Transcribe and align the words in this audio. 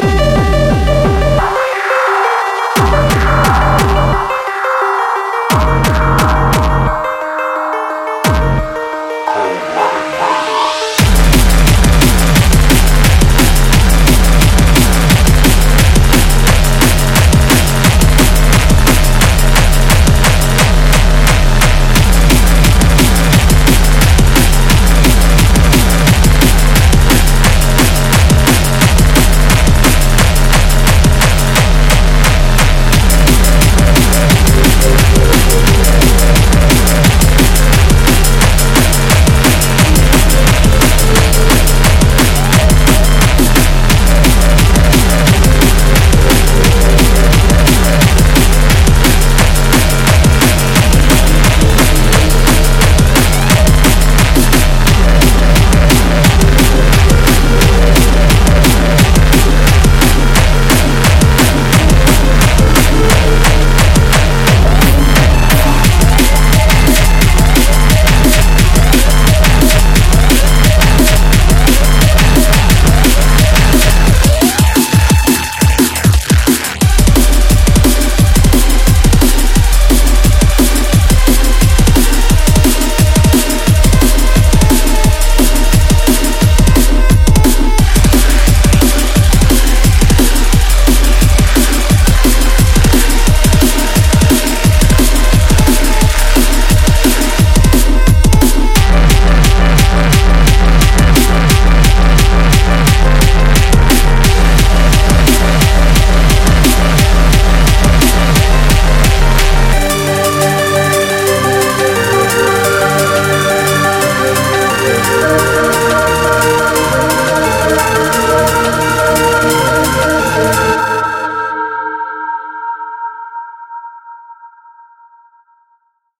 Bye. 0.00 0.39